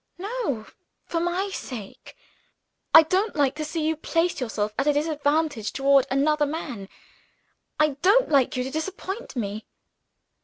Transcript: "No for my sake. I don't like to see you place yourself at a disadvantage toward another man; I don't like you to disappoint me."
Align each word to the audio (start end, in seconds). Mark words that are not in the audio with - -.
"No 0.17 0.65
for 1.05 1.19
my 1.19 1.49
sake. 1.53 2.17
I 2.91 3.03
don't 3.03 3.35
like 3.35 3.53
to 3.57 3.63
see 3.63 3.85
you 3.87 3.95
place 3.95 4.41
yourself 4.41 4.73
at 4.79 4.87
a 4.87 4.93
disadvantage 4.93 5.71
toward 5.73 6.07
another 6.09 6.47
man; 6.47 6.89
I 7.79 7.89
don't 8.01 8.29
like 8.29 8.57
you 8.57 8.63
to 8.63 8.71
disappoint 8.71 9.35
me." 9.35 9.67